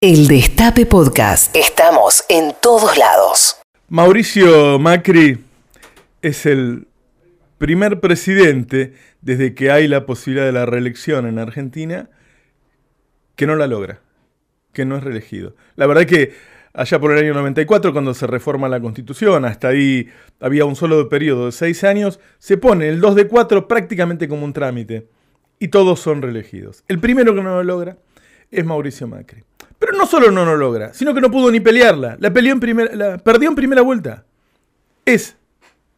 El 0.00 0.28
Destape 0.28 0.86
Podcast. 0.86 1.56
Estamos 1.56 2.24
en 2.28 2.52
todos 2.62 2.96
lados. 2.96 3.60
Mauricio 3.88 4.78
Macri 4.78 5.44
es 6.22 6.46
el 6.46 6.86
primer 7.58 7.98
presidente 7.98 8.92
desde 9.22 9.56
que 9.56 9.72
hay 9.72 9.88
la 9.88 10.06
posibilidad 10.06 10.46
de 10.46 10.52
la 10.52 10.66
reelección 10.66 11.26
en 11.26 11.40
Argentina 11.40 12.10
que 13.34 13.48
no 13.48 13.56
la 13.56 13.66
logra, 13.66 14.00
que 14.72 14.84
no 14.84 14.96
es 14.96 15.02
reelegido. 15.02 15.56
La 15.74 15.88
verdad 15.88 16.04
es 16.04 16.08
que 16.08 16.32
allá 16.74 17.00
por 17.00 17.10
el 17.10 17.18
año 17.18 17.34
94, 17.34 17.92
cuando 17.92 18.14
se 18.14 18.28
reforma 18.28 18.68
la 18.68 18.80
Constitución, 18.80 19.44
hasta 19.46 19.66
ahí 19.66 20.08
había 20.38 20.64
un 20.64 20.76
solo 20.76 21.08
periodo 21.08 21.46
de 21.46 21.52
seis 21.52 21.82
años, 21.82 22.20
se 22.38 22.56
pone 22.56 22.88
el 22.88 23.00
2 23.00 23.16
de 23.16 23.26
4 23.26 23.66
prácticamente 23.66 24.28
como 24.28 24.44
un 24.44 24.52
trámite 24.52 25.08
y 25.58 25.66
todos 25.66 25.98
son 25.98 26.22
reelegidos. 26.22 26.84
El 26.86 27.00
primero 27.00 27.34
que 27.34 27.42
no 27.42 27.56
lo 27.56 27.64
logra 27.64 27.96
es 28.52 28.64
Mauricio 28.64 29.08
Macri. 29.08 29.47
Pero 29.78 29.92
no 29.92 30.06
solo 30.06 30.30
no 30.30 30.44
lo 30.44 30.56
logra, 30.56 30.92
sino 30.92 31.14
que 31.14 31.20
no 31.20 31.30
pudo 31.30 31.50
ni 31.50 31.60
pelearla. 31.60 32.16
La, 32.20 32.32
peleó 32.32 32.56
la 32.92 33.18
perdió 33.18 33.48
en 33.48 33.54
primera 33.54 33.82
vuelta. 33.82 34.24
Es 35.04 35.36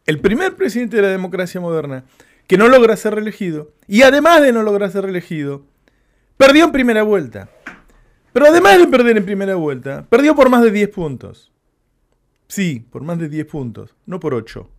el 0.05 0.19
primer 0.19 0.55
presidente 0.55 0.97
de 0.97 1.01
la 1.03 1.07
democracia 1.09 1.59
moderna 1.59 2.03
que 2.47 2.57
no 2.57 2.67
logra 2.67 2.95
ser 2.95 3.15
reelegido. 3.15 3.71
Y 3.87 4.01
además 4.01 4.41
de 4.41 4.51
no 4.51 4.61
lograr 4.61 4.91
ser 4.91 5.03
reelegido, 5.03 5.65
perdió 6.37 6.65
en 6.65 6.71
primera 6.71 7.03
vuelta. 7.03 7.49
Pero 8.33 8.47
además 8.47 8.77
de 8.77 8.87
perder 8.87 9.17
en 9.17 9.25
primera 9.25 9.55
vuelta, 9.55 10.05
perdió 10.09 10.35
por 10.35 10.49
más 10.49 10.61
de 10.61 10.71
10 10.71 10.89
puntos. 10.89 11.51
Sí, 12.47 12.85
por 12.89 13.03
más 13.03 13.19
de 13.19 13.29
10 13.29 13.45
puntos, 13.45 13.95
no 14.05 14.19
por 14.19 14.33
8. 14.33 14.69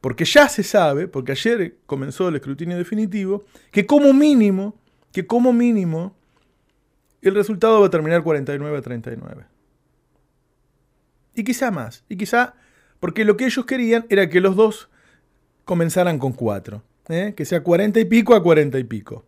Porque 0.00 0.24
ya 0.24 0.48
se 0.48 0.62
sabe, 0.62 1.08
porque 1.08 1.32
ayer 1.32 1.76
comenzó 1.86 2.28
el 2.28 2.36
escrutinio 2.36 2.76
definitivo, 2.76 3.44
que 3.70 3.86
como 3.86 4.12
mínimo, 4.12 4.78
que 5.12 5.26
como 5.26 5.52
mínimo, 5.52 6.16
el 7.28 7.34
resultado 7.34 7.80
va 7.80 7.86
a 7.86 7.90
terminar 7.90 8.22
49 8.22 8.78
a 8.78 8.82
39. 8.82 9.44
Y 11.34 11.44
quizá 11.44 11.70
más. 11.70 12.04
Y 12.08 12.16
quizá 12.16 12.54
porque 13.00 13.24
lo 13.24 13.36
que 13.36 13.46
ellos 13.46 13.66
querían 13.66 14.06
era 14.08 14.28
que 14.30 14.40
los 14.40 14.56
dos 14.56 14.88
comenzaran 15.64 16.18
con 16.18 16.32
4. 16.32 16.82
¿eh? 17.08 17.34
Que 17.36 17.44
sea 17.44 17.62
40 17.62 18.00
y 18.00 18.04
pico 18.04 18.34
a 18.34 18.42
40 18.42 18.78
y 18.78 18.84
pico. 18.84 19.26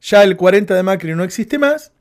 Ya 0.00 0.22
el 0.22 0.36
40 0.36 0.74
de 0.74 0.82
Macri 0.82 1.14
no 1.14 1.24
existe 1.24 1.58
más. 1.58 1.92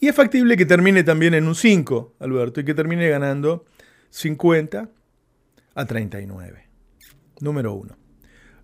Y 0.00 0.08
es 0.08 0.14
factible 0.14 0.56
que 0.56 0.66
termine 0.66 1.02
también 1.02 1.34
en 1.34 1.46
un 1.46 1.54
5, 1.54 2.14
Alberto, 2.18 2.60
y 2.60 2.64
que 2.64 2.74
termine 2.74 3.08
ganando 3.08 3.64
50 4.10 4.88
a 5.74 5.84
39. 5.86 6.68
Número 7.40 7.74
1. 7.74 7.96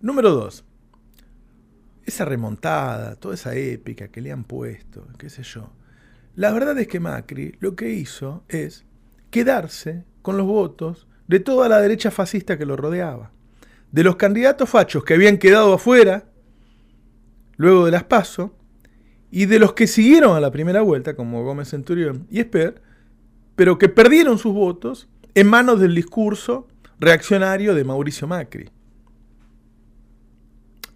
Número 0.01 0.29
2. 0.31 0.65
Esa 2.05 2.25
remontada, 2.25 3.15
toda 3.15 3.35
esa 3.35 3.55
épica 3.55 4.09
que 4.09 4.21
le 4.21 4.31
han 4.31 4.43
puesto, 4.43 5.07
qué 5.17 5.29
sé 5.29 5.43
yo. 5.43 5.71
La 6.35 6.51
verdad 6.51 6.77
es 6.79 6.87
que 6.87 6.99
Macri 6.99 7.55
lo 7.59 7.75
que 7.75 7.89
hizo 7.89 8.43
es 8.47 8.85
quedarse 9.29 10.05
con 10.21 10.37
los 10.37 10.47
votos 10.47 11.07
de 11.27 11.39
toda 11.39 11.67
la 11.67 11.81
derecha 11.81 12.11
fascista 12.11 12.57
que 12.57 12.65
lo 12.65 12.77
rodeaba. 12.77 13.31
De 13.91 14.03
los 14.03 14.15
candidatos 14.15 14.69
fachos 14.69 15.03
que 15.03 15.13
habían 15.13 15.37
quedado 15.37 15.73
afuera 15.73 16.25
luego 17.57 17.85
de 17.85 17.91
las 17.91 18.05
PASO 18.05 18.55
y 19.29 19.45
de 19.45 19.59
los 19.59 19.73
que 19.73 19.87
siguieron 19.87 20.35
a 20.35 20.39
la 20.39 20.51
primera 20.51 20.81
vuelta, 20.81 21.15
como 21.15 21.43
Gómez 21.43 21.69
Centurión 21.69 22.27
y 22.29 22.39
Esper, 22.39 22.81
pero 23.55 23.77
que 23.77 23.89
perdieron 23.89 24.37
sus 24.37 24.53
votos 24.53 25.09
en 25.35 25.47
manos 25.47 25.79
del 25.79 25.95
discurso 25.95 26.67
reaccionario 26.99 27.75
de 27.75 27.83
Mauricio 27.83 28.27
Macri. 28.27 28.69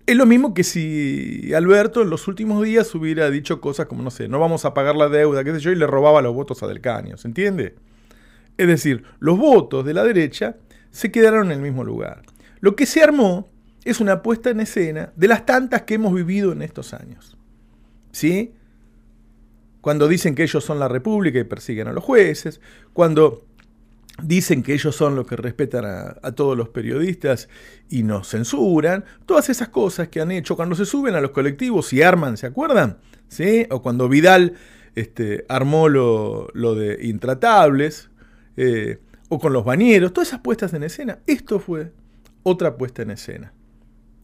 Es 0.05 0.15
lo 0.15 0.27
mismo 0.27 0.53
que 0.53 0.63
si 0.63 1.51
Alberto 1.55 2.03
en 2.03 2.11
los 2.11 2.27
últimos 2.27 2.63
días 2.63 2.93
hubiera 2.93 3.29
dicho 3.31 3.59
cosas 3.59 3.87
como, 3.87 4.03
no 4.03 4.11
sé, 4.11 4.27
no 4.27 4.39
vamos 4.39 4.63
a 4.63 4.73
pagar 4.73 4.95
la 4.95 5.09
deuda, 5.09 5.43
qué 5.43 5.51
sé 5.53 5.59
yo, 5.59 5.71
y 5.71 5.75
le 5.75 5.87
robaba 5.87 6.21
los 6.21 6.35
votos 6.35 6.61
a 6.61 6.67
Del 6.67 6.79
Caño, 6.79 7.17
¿se 7.17 7.27
entiende? 7.27 7.75
Es 8.57 8.67
decir, 8.67 9.03
los 9.19 9.37
votos 9.37 9.83
de 9.83 9.95
la 9.95 10.03
derecha 10.03 10.57
se 10.91 11.11
quedaron 11.11 11.47
en 11.47 11.53
el 11.53 11.59
mismo 11.59 11.83
lugar. 11.83 12.21
Lo 12.59 12.75
que 12.75 12.85
se 12.85 13.01
armó 13.03 13.49
es 13.83 13.99
una 13.99 14.21
puesta 14.21 14.51
en 14.51 14.59
escena 14.59 15.11
de 15.15 15.27
las 15.27 15.45
tantas 15.45 15.83
que 15.83 15.95
hemos 15.95 16.13
vivido 16.13 16.51
en 16.51 16.61
estos 16.61 16.93
años. 16.93 17.37
¿Sí? 18.11 18.53
Cuando 19.81 20.07
dicen 20.07 20.35
que 20.35 20.43
ellos 20.43 20.63
son 20.63 20.79
la 20.79 20.87
República 20.87 21.39
y 21.39 21.43
persiguen 21.43 21.87
a 21.87 21.93
los 21.93 22.03
jueces, 22.03 22.61
cuando 22.93 23.45
dicen 24.21 24.63
que 24.63 24.73
ellos 24.73 24.95
son 24.95 25.15
los 25.15 25.27
que 25.27 25.35
respetan 25.35 25.85
a, 25.85 26.31
todos 26.31 26.57
los 26.57 26.69
periodistas 26.69 27.49
y 27.89 28.03
nos 28.03 28.29
censuran, 28.29 29.05
todas 29.25 29.49
esas 29.49 29.69
cosas 29.69 30.07
que 30.07 30.21
han 30.21 30.31
hecho 30.31 30.55
cuando 30.55 30.75
se 30.75 30.85
suben 30.85 31.15
a 31.15 31.21
los 31.21 31.31
colectivos 31.31 31.91
y 31.93 32.01
arman, 32.01 32.37
¿se 32.37 32.47
acuerdan? 32.47 32.97
¿Sí? 33.27 33.65
O 33.69 33.81
cuando 33.81 34.07
Vidal 34.07 34.53
este, 34.95 35.45
armó 35.49 35.89
lo, 35.89 36.75
de 36.75 37.05
intratables, 37.05 38.09
eh, 38.57 38.99
o 39.27 39.39
con 39.39 39.53
los 39.53 39.65
bañeros, 39.65 40.13
todas 40.13 40.29
esas 40.29 40.39
puestas 40.39 40.73
en 40.73 40.83
escena. 40.83 41.19
Esto 41.27 41.59
fue 41.59 41.91
otra 42.43 42.77
puesta 42.77 43.01
en 43.01 43.11
escena. 43.11 43.53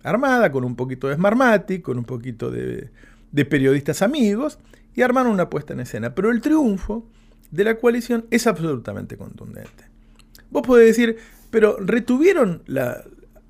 Armada, 0.03 0.51
con 0.51 0.63
un 0.63 0.75
poquito 0.75 1.07
de 1.07 1.15
Smartmatic, 1.15 1.81
con 1.81 1.97
un 1.97 2.05
poquito 2.05 2.49
de, 2.49 2.91
de 3.31 3.45
periodistas 3.45 4.01
amigos, 4.01 4.59
y 4.95 5.01
armaron 5.01 5.31
una 5.31 5.49
puesta 5.49 5.73
en 5.73 5.81
escena. 5.81 6.15
Pero 6.15 6.31
el 6.31 6.41
triunfo 6.41 7.07
de 7.51 7.63
la 7.63 7.75
coalición 7.75 8.25
es 8.31 8.47
absolutamente 8.47 9.17
contundente. 9.17 9.85
Vos 10.49 10.65
podés 10.65 10.87
decir, 10.87 11.17
pero 11.49 11.77
retuvieron 11.79 12.63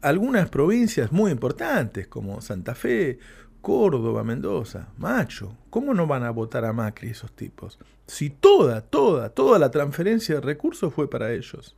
algunas 0.02 0.50
provincias 0.50 1.12
muy 1.12 1.32
importantes 1.32 2.08
como 2.08 2.42
Santa 2.42 2.76
Fe, 2.76 3.20
Córdoba, 3.62 4.24
Mendoza, 4.24 4.90
Macho. 4.98 5.56
¿Cómo 5.70 5.94
no 5.94 6.08
van 6.08 6.24
a 6.24 6.32
votar 6.32 6.66
a 6.66 6.74
Macri 6.74 7.10
esos 7.10 7.32
tipos? 7.32 7.78
Si 8.08 8.30
toda, 8.30 8.82
toda, 8.82 9.30
toda 9.30 9.60
la 9.60 9.70
transferencia 9.70 10.36
de 10.36 10.42
recursos 10.42 10.94
fue 10.94 11.10
para 11.10 11.32
ellos. 11.32 11.76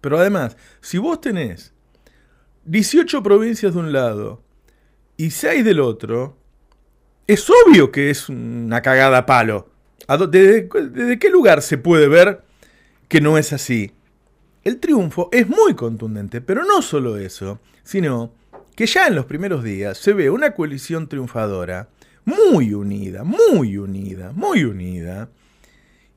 Pero 0.00 0.18
además, 0.18 0.56
si 0.80 0.98
vos 0.98 1.20
tenés 1.20 1.72
18 2.64 3.22
provincias 3.22 3.74
de 3.74 3.80
un 3.80 3.92
lado 3.92 4.42
y 5.16 5.30
6 5.30 5.64
del 5.64 5.80
otro, 5.80 6.36
es 7.26 7.48
obvio 7.50 7.90
que 7.90 8.10
es 8.10 8.28
una 8.28 8.80
cagada 8.80 9.26
palo. 9.26 9.68
¿Desde, 10.16 11.18
qué 11.18 11.28
lugar 11.28 11.60
se 11.60 11.76
puede 11.76 12.08
ver 12.08 12.42
que 13.08 13.20
no 13.20 13.36
es 13.36 13.52
así? 13.52 13.92
El 14.64 14.78
triunfo 14.78 15.28
es 15.32 15.46
muy 15.48 15.74
contundente, 15.74 16.40
pero 16.40 16.64
no 16.64 16.80
solo 16.80 17.18
eso, 17.18 17.60
sino 17.82 18.32
que 18.74 18.86
ya 18.86 19.06
en 19.06 19.14
los 19.14 19.26
primeros 19.26 19.62
días 19.62 19.98
se 19.98 20.14
ve 20.14 20.30
una 20.30 20.52
coalición 20.52 21.08
triunfadora 21.08 21.90
muy 22.24 22.72
unida, 22.72 23.22
muy 23.22 23.76
unida, 23.76 24.32
muy 24.32 24.64
unida, 24.64 25.28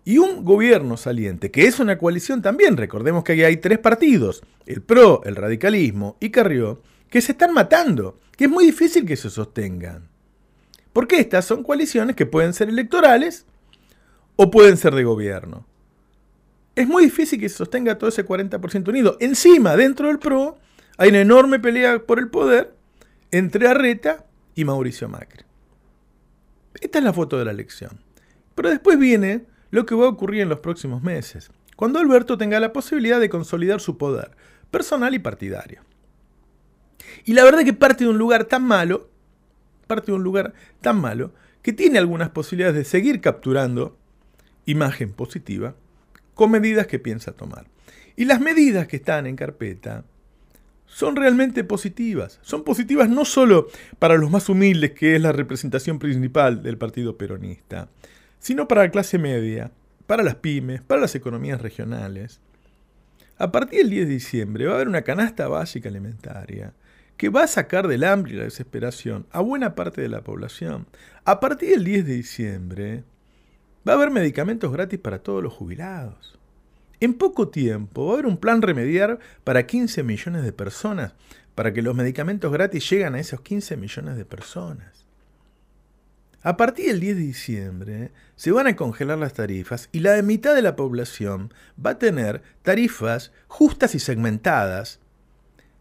y 0.06 0.18
un 0.18 0.46
gobierno 0.46 0.96
saliente, 0.96 1.52
que 1.52 1.68
es 1.68 1.80
una 1.80 1.98
coalición 1.98 2.42
también, 2.42 2.78
recordemos 2.78 3.26
que 3.26 3.46
hay 3.46 3.58
tres 3.58 3.80
partidos, 3.80 4.42
el 4.66 4.82
PRO, 4.82 5.22
el 5.26 5.36
radicalismo 5.36 6.16
y 6.22 6.30
Carrió, 6.30 6.82
que 7.10 7.22
se 7.22 7.34
están 7.34 7.54
matando, 7.54 8.20
que 8.38 8.46
es 8.46 8.50
muy 8.50 8.66
difícil 8.66 9.06
que 9.06 9.18
se 9.18 9.30
sostengan. 9.30 10.08
Porque 10.94 11.20
estas 11.20 11.46
son 11.46 11.64
coaliciones 11.64 12.16
que 12.16 12.26
pueden 12.26 12.54
ser 12.54 12.70
electorales 12.70 13.46
o 14.42 14.50
pueden 14.50 14.76
ser 14.76 14.96
de 14.96 15.04
gobierno. 15.04 15.68
Es 16.74 16.88
muy 16.88 17.04
difícil 17.04 17.40
que 17.40 17.48
se 17.48 17.58
sostenga 17.58 18.00
todo 18.00 18.10
ese 18.10 18.26
40% 18.26 18.88
unido. 18.88 19.16
Encima, 19.20 19.76
dentro 19.76 20.08
del 20.08 20.18
PRO, 20.18 20.58
hay 20.98 21.10
una 21.10 21.22
enorme 21.22 21.60
pelea 21.60 22.00
por 22.00 22.18
el 22.18 22.30
poder 22.30 22.74
entre 23.30 23.68
Arreta 23.68 24.26
y 24.56 24.66
Mauricio 24.66 25.08
Macri. 25.08 25.46
Esta 26.74 26.98
es 26.98 27.04
la 27.04 27.14
foto 27.14 27.38
de 27.38 27.46
la 27.46 27.52
elección. 27.52 28.02
Pero 28.56 28.72
después 28.72 28.98
viene 28.98 29.46
lo 29.70 29.86
que 29.86 29.94
va 29.94 30.08
a 30.08 30.10
ocurrir 30.10 30.42
en 30.42 30.50
los 30.50 30.60
próximos 30.60 31.04
meses, 31.04 31.52
cuando 31.76 32.00
Alberto 32.00 32.36
tenga 32.36 32.60
la 32.60 32.74
posibilidad 32.74 33.20
de 33.20 33.30
consolidar 33.30 33.80
su 33.80 34.00
poder 34.00 34.32
personal 34.72 35.14
y 35.14 35.20
partidario. 35.20 35.82
Y 37.26 37.34
la 37.34 37.44
verdad 37.44 37.62
es 37.62 37.66
que 37.68 37.74
parte 37.74 38.06
de 38.06 38.10
un 38.10 38.18
lugar 38.18 38.46
tan 38.46 38.64
malo, 38.64 39.12
parte 39.86 40.08
de 40.08 40.14
un 40.14 40.24
lugar 40.24 40.56
tan 40.82 41.00
malo, 41.00 41.32
que 41.62 41.74
tiene 41.74 42.00
algunas 42.00 42.32
posibilidades 42.32 42.76
de 42.76 42.86
seguir 42.86 43.22
capturando 43.22 44.01
imagen 44.66 45.14
positiva 45.14 45.76
con 46.34 46.52
medidas 46.52 46.88
que 46.88 47.00
piensa 47.00 47.34
tomar. 47.34 47.66
Y 48.16 48.26
las 48.26 48.42
medidas 48.42 48.88
que 48.88 48.98
están 48.98 49.26
en 49.26 49.36
carpeta 49.36 50.04
son 50.86 51.16
realmente 51.16 51.64
positivas. 51.64 52.40
Son 52.42 52.64
positivas 52.64 53.10
no 53.10 53.26
solo 53.26 53.68
para 54.00 54.18
los 54.18 54.30
más 54.30 54.50
humildes, 54.50 54.92
que 54.92 55.16
es 55.16 55.22
la 55.22 55.32
representación 55.32 56.00
principal 56.00 56.62
del 56.62 56.78
Partido 56.78 57.18
Peronista, 57.18 57.90
sino 58.40 58.68
para 58.68 58.84
la 58.84 58.92
clase 58.92 59.18
media, 59.18 59.72
para 60.06 60.24
las 60.24 60.36
pymes, 60.36 60.82
para 60.82 61.02
las 61.02 61.16
economías 61.16 61.62
regionales. 61.62 62.42
A 63.38 63.52
partir 63.52 63.80
del 63.80 63.90
10 63.90 64.08
de 64.08 64.14
diciembre 64.14 64.66
va 64.66 64.74
a 64.74 64.76
haber 64.76 64.88
una 64.88 65.04
canasta 65.04 65.48
básica 65.48 65.90
alimentaria 65.90 66.74
que 67.18 67.30
va 67.30 67.44
a 67.44 67.48
sacar 67.48 67.88
del 67.88 68.04
hambre 68.04 68.34
y 68.34 68.36
la 68.36 68.44
desesperación 68.44 69.28
a 69.32 69.42
buena 69.42 69.76
parte 69.76 70.02
de 70.02 70.10
la 70.10 70.22
población. 70.22 70.88
A 71.24 71.40
partir 71.40 71.70
del 71.70 71.84
10 71.84 72.06
de 72.06 72.14
diciembre 72.14 73.04
Va 73.88 73.94
a 73.94 73.96
haber 73.96 74.12
medicamentos 74.12 74.72
gratis 74.72 75.00
para 75.00 75.20
todos 75.20 75.42
los 75.42 75.54
jubilados. 75.54 76.40
En 77.00 77.16
poco 77.16 77.50
tiempo 77.50 78.06
va 78.06 78.12
a 78.12 78.14
haber 78.14 78.28
un 78.28 78.38
plan 78.38 78.62
remediar 78.62 79.18
para 79.44 79.66
15 79.66 80.04
millones 80.04 80.44
de 80.44 80.54
personas, 80.54 81.14
para 81.56 81.74
que 81.74 81.82
los 81.82 81.96
medicamentos 81.96 82.52
gratis 82.52 82.88
lleguen 82.90 83.16
a 83.16 83.20
esos 83.20 83.42
15 83.42 83.78
millones 83.78 84.18
de 84.18 84.26
personas. 84.26 85.06
A 86.44 86.58
partir 86.58 86.88
del 86.88 87.00
10 87.00 87.16
de 87.18 87.22
diciembre 87.22 88.12
se 88.36 88.52
van 88.52 88.68
a 88.68 88.76
congelar 88.76 89.18
las 89.18 89.34
tarifas 89.34 89.90
y 89.92 90.00
la 90.00 90.20
mitad 90.22 90.56
de 90.56 90.64
la 90.64 90.76
población 90.76 91.54
va 91.84 91.92
a 91.92 92.00
tener 92.00 92.42
tarifas 92.64 93.32
justas 93.48 93.94
y 93.94 94.00
segmentadas 94.00 95.00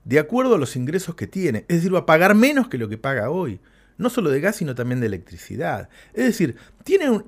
de 0.04 0.18
acuerdo 0.18 0.54
a 0.54 0.58
los 0.58 0.76
ingresos 0.76 1.14
que 1.14 1.26
tiene. 1.26 1.64
Es 1.68 1.76
decir, 1.78 1.94
va 1.94 2.00
a 2.00 2.06
pagar 2.06 2.34
menos 2.34 2.68
que 2.68 2.78
lo 2.78 2.88
que 2.88 2.98
paga 2.98 3.30
hoy. 3.30 3.60
No 3.96 4.10
solo 4.10 4.30
de 4.30 4.40
gas, 4.40 4.56
sino 4.56 4.74
también 4.74 5.00
de 5.00 5.06
electricidad. 5.06 5.88
Es 6.14 6.24
decir, 6.24 6.56
tiene 6.84 7.22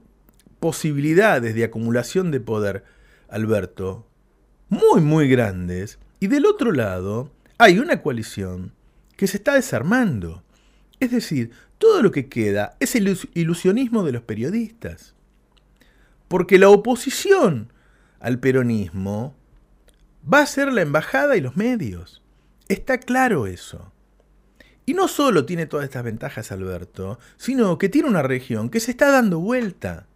posibilidades 0.62 1.56
de 1.56 1.64
acumulación 1.64 2.30
de 2.30 2.38
poder, 2.38 2.84
Alberto, 3.28 4.06
muy, 4.68 5.00
muy 5.00 5.28
grandes. 5.28 5.98
Y 6.20 6.28
del 6.28 6.46
otro 6.46 6.70
lado, 6.70 7.32
hay 7.58 7.80
una 7.80 8.00
coalición 8.00 8.72
que 9.16 9.26
se 9.26 9.38
está 9.38 9.54
desarmando. 9.54 10.44
Es 11.00 11.10
decir, 11.10 11.50
todo 11.78 12.00
lo 12.00 12.12
que 12.12 12.28
queda 12.28 12.76
es 12.78 12.94
el 12.94 13.18
ilusionismo 13.34 14.04
de 14.04 14.12
los 14.12 14.22
periodistas. 14.22 15.16
Porque 16.28 16.60
la 16.60 16.68
oposición 16.68 17.72
al 18.20 18.38
peronismo 18.38 19.34
va 20.32 20.42
a 20.42 20.46
ser 20.46 20.72
la 20.72 20.82
embajada 20.82 21.36
y 21.36 21.40
los 21.40 21.56
medios. 21.56 22.22
Está 22.68 22.98
claro 22.98 23.48
eso. 23.48 23.90
Y 24.86 24.94
no 24.94 25.08
solo 25.08 25.44
tiene 25.44 25.66
todas 25.66 25.86
estas 25.86 26.04
ventajas 26.04 26.52
Alberto, 26.52 27.18
sino 27.36 27.78
que 27.78 27.88
tiene 27.88 28.08
una 28.08 28.22
región 28.22 28.70
que 28.70 28.78
se 28.78 28.92
está 28.92 29.10
dando 29.10 29.40
vuelta. 29.40 30.06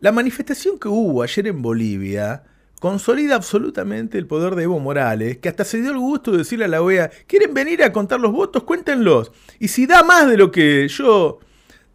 La 0.00 0.12
manifestación 0.12 0.78
que 0.78 0.88
hubo 0.88 1.22
ayer 1.22 1.48
en 1.48 1.60
Bolivia 1.60 2.44
consolida 2.78 3.34
absolutamente 3.34 4.18
el 4.18 4.26
poder 4.26 4.54
de 4.54 4.64
Evo 4.64 4.78
Morales, 4.78 5.38
que 5.38 5.48
hasta 5.48 5.64
se 5.64 5.80
dio 5.80 5.90
el 5.90 5.98
gusto 5.98 6.30
de 6.30 6.38
decirle 6.38 6.66
a 6.66 6.68
la 6.68 6.82
OEA, 6.82 7.10
¿quieren 7.26 7.52
venir 7.52 7.82
a 7.82 7.92
contar 7.92 8.20
los 8.20 8.32
votos? 8.32 8.62
Cuéntenlos. 8.62 9.32
Y 9.58 9.68
si 9.68 9.86
da 9.86 10.04
más 10.04 10.28
de 10.28 10.36
lo 10.36 10.52
que 10.52 10.86
yo, 10.86 11.40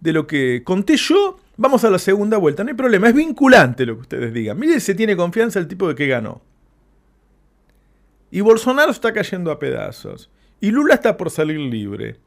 de 0.01 0.11
lo 0.11 0.27
que 0.27 0.63
conté 0.65 0.97
yo, 0.97 1.39
vamos 1.55 1.85
a 1.85 1.89
la 1.89 1.99
segunda 1.99 2.37
vuelta. 2.37 2.63
No 2.63 2.71
hay 2.71 2.75
problema, 2.75 3.07
es 3.07 3.15
vinculante 3.15 3.85
lo 3.85 3.95
que 3.95 4.01
ustedes 4.01 4.33
digan. 4.33 4.59
Miren, 4.59 4.81
se 4.81 4.95
tiene 4.95 5.15
confianza 5.15 5.59
el 5.59 5.67
tipo 5.69 5.87
de 5.87 5.95
que 5.95 6.07
ganó. 6.07 6.41
Y 8.29 8.41
Bolsonaro 8.41 8.91
está 8.91 9.13
cayendo 9.13 9.51
a 9.51 9.59
pedazos. 9.59 10.29
Y 10.59 10.71
Lula 10.71 10.95
está 10.95 11.15
por 11.15 11.29
salir 11.29 11.59
libre. 11.59 12.17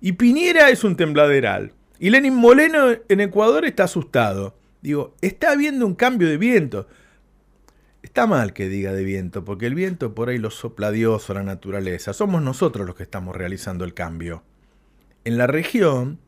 Y 0.00 0.12
Piñera 0.12 0.70
es 0.70 0.84
un 0.84 0.96
tembladeral. 0.96 1.72
Y 1.98 2.08
Lenin 2.08 2.34
Moleno 2.34 2.92
en 3.08 3.20
Ecuador 3.20 3.66
está 3.66 3.84
asustado. 3.84 4.54
Digo, 4.82 5.14
está 5.20 5.52
habiendo 5.52 5.86
un 5.86 5.94
cambio 5.94 6.28
de 6.28 6.36
viento. 6.36 6.86
Está 8.02 8.26
mal 8.26 8.52
que 8.54 8.68
diga 8.68 8.92
de 8.92 9.04
viento, 9.04 9.44
porque 9.44 9.66
el 9.66 9.74
viento 9.74 10.14
por 10.14 10.30
ahí 10.30 10.38
lo 10.38 10.50
sopla 10.50 10.90
Dios 10.90 11.28
o 11.28 11.34
la 11.34 11.42
naturaleza. 11.42 12.12
Somos 12.12 12.42
nosotros 12.42 12.86
los 12.86 12.96
que 12.96 13.02
estamos 13.02 13.36
realizando 13.36 13.84
el 13.84 13.92
cambio. 13.92 14.42
En 15.24 15.36
la 15.36 15.46
región 15.46 16.18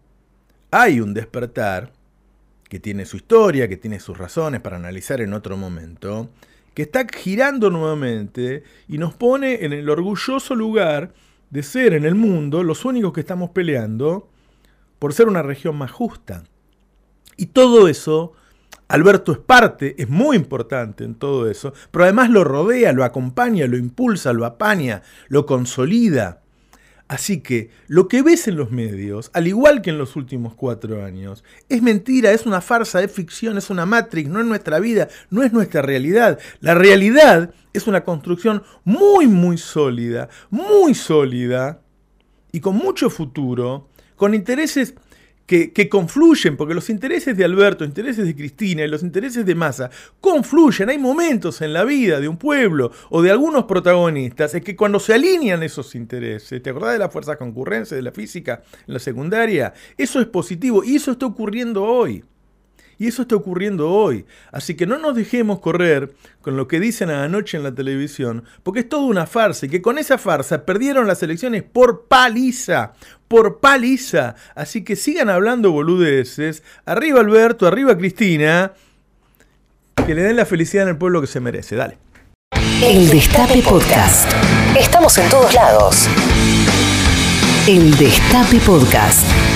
hay 0.71 1.01
un 1.01 1.15
despertar 1.15 1.93
que 2.69 2.79
tiene 2.79 3.07
su 3.07 3.17
historia, 3.17 3.69
que 3.69 3.77
tiene 3.77 4.01
sus 4.01 4.17
razones 4.17 4.61
para 4.61 4.77
analizar 4.77 5.21
en 5.21 5.33
otro 5.33 5.57
momento, 5.57 6.31
que 6.75 6.83
está 6.83 7.07
girando 7.07 7.71
nuevamente 7.71 8.65
y 8.89 8.99
nos 8.99 9.15
pone 9.15 9.65
en 9.65 9.73
el 9.73 9.89
orgulloso 9.89 10.55
lugar 10.55 11.13
de 11.51 11.63
ser 11.63 11.93
en 11.93 12.05
el 12.05 12.15
mundo 12.15 12.63
los 12.63 12.85
únicos 12.87 13.13
que 13.13 13.21
estamos 13.21 13.51
peleando 13.51 14.31
por 14.99 15.13
ser 15.13 15.29
una 15.29 15.43
región 15.43 15.77
más 15.77 15.91
justa. 15.91 16.45
Y 17.37 17.47
todo 17.47 17.89
eso 17.89 18.33
Alberto 18.93 19.33
es 19.33 19.39
parte, 19.39 19.95
es 19.97 20.11
muy 20.11 20.37
importante 20.37 21.03
en 21.03 21.15
todo 21.15 21.51
eso, 21.51 21.73
pero 21.91 22.05
además 22.05 22.29
lo 22.29 22.45
rodea, 22.45 22.93
lo 22.93 23.05
acompaña, 23.05 23.67
lo 23.67 23.79
impulsa, 23.79 24.35
lo 24.35 24.45
apaña, 24.45 25.01
lo 25.29 25.47
consolida. 25.47 26.43
Así 27.09 27.41
que 27.41 27.71
lo 27.89 28.07
que 28.07 28.21
ves 28.21 28.49
en 28.49 28.57
los 28.57 28.71
medios, 28.71 29.31
al 29.33 29.47
igual 29.47 29.81
que 29.81 29.89
en 29.89 29.97
los 29.97 30.15
últimos 30.15 30.55
cuatro 30.55 31.03
años, 31.07 31.43
es 31.71 31.81
mentira, 31.81 32.33
es 32.33 32.45
una 32.45 32.61
farsa, 32.61 33.03
es 33.03 33.11
ficción, 33.11 33.57
es 33.57 33.71
una 33.71 33.87
matrix, 33.87 34.29
no 34.29 34.41
es 34.41 34.47
nuestra 34.47 34.79
vida, 34.79 35.09
no 35.31 35.43
es 35.43 35.55
nuestra 35.55 35.81
realidad. 35.81 36.39
La 36.61 36.75
realidad 36.75 37.55
es 37.73 37.87
una 37.87 38.05
construcción 38.05 38.63
muy, 38.85 39.27
muy 39.27 39.57
sólida, 39.57 40.29
muy 40.51 40.95
sólida 40.95 41.81
y 42.53 42.61
con 42.61 42.77
mucho 42.77 43.09
futuro, 43.09 43.89
con 44.17 44.35
intereses 44.35 44.95
que, 45.47 45.89
confluyen, 45.89 46.57
porque 46.57 46.75
los 46.75 46.89
intereses 46.89 47.37
de 47.37 47.45
Alberto, 47.45 47.85
intereses 47.85 48.27
de 48.27 48.35
Cristina 48.35 48.85
y 48.85 48.89
los 48.89 49.03
intereses 49.03 49.45
de 49.45 49.55
Massa 49.55 49.91
confluyen. 50.21 50.89
Hay 50.89 50.99
momentos 50.99 51.61
en 51.61 51.73
la 51.73 51.85
vida 51.85 52.21
de 52.21 52.29
un 52.29 52.37
pueblo 52.37 52.93
o 53.11 53.23
de 53.23 53.31
algunos 53.31 53.65
protagonistas 53.65 54.55
es 54.55 54.63
que 54.63 54.77
cuando 54.77 54.99
se 54.99 55.15
alinean 55.15 55.63
esos 55.63 55.95
intereses, 55.95 56.63
¿te 56.63 56.71
acordás 56.71 56.95
de 56.95 56.99
la 56.99 57.11
fuerza 57.11 57.37
concurrencia, 57.37 57.97
de 57.97 58.03
la 58.03 58.13
física 58.13 58.63
en 58.87 58.95
la 58.95 59.01
secundaria? 59.01 59.75
Eso 59.97 60.21
es 60.21 60.27
positivo 60.27 60.83
y 60.85 60.97
eso 60.97 61.13
está 61.13 61.27
ocurriendo 61.27 61.85
hoy. 61.85 62.25
Y 62.99 63.09
eso 63.09 63.23
está 63.23 63.37
ocurriendo 63.37 63.91
hoy. 63.91 64.25
Así 64.51 64.75
que 64.75 64.87
no 64.87 64.99
nos 64.99 65.15
dejemos 65.17 65.61
correr 65.61 66.15
con 66.41 66.57
lo 66.57 66.69
que 66.69 66.81
dicen 66.81 67.11
anoche 67.11 67.57
en 67.57 67.63
la 67.63 67.75
televisión, 67.75 68.45
porque 68.63 68.81
es 68.81 68.89
toda 68.89 69.05
una 69.05 69.27
farsa 69.27 69.67
y 69.67 69.69
que 69.69 69.83
con 69.83 69.99
esa 69.99 70.19
farsa 70.19 70.65
perdieron 70.65 71.07
las 71.07 71.23
elecciones 71.23 71.63
por 71.63 72.07
paliza, 72.07 72.93
por 73.29 73.61
paliza. 73.61 74.35
Así 74.55 74.85
que 74.85 74.97
sigan 74.97 75.31
hablando 75.31 75.73
boludeces. 75.73 76.63
Arriba 76.85 77.21
Alberto, 77.21 77.67
arriba 77.67 77.97
Cristina. 77.97 78.73
Que 80.07 80.15
le 80.15 80.23
den 80.23 80.37
la 80.37 80.47
felicidad 80.47 80.85
en 80.85 80.91
el 80.91 80.97
pueblo 80.97 81.21
que 81.21 81.27
se 81.27 81.41
merece. 81.41 81.77
Dale. 81.77 81.99
El 82.83 83.09
Destape 83.09 83.63
Podcast. 83.63 84.31
Estamos 84.77 85.17
en 85.19 85.31
todos 85.31 85.55
lados. 85.55 86.09
El 87.69 87.97
Destape 87.97 88.59
Podcast. 88.67 89.52